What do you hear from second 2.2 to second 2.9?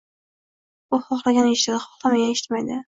eshitmaydi.